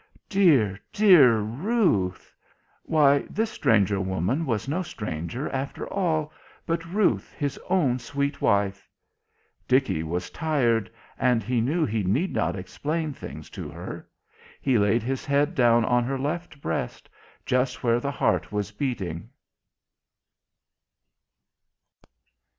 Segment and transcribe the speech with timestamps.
[0.29, 2.33] "Dear, dear Ruth"
[2.85, 6.33] Why, this stranger woman was no stranger, after all,
[6.65, 8.89] but Ruth, his own sweet wife.
[9.67, 14.09] Dickie was tired, and he knew he need not explain things to her.
[14.59, 17.07] He laid his head down on her left breast,
[17.45, 19.29] just where the heart was beating.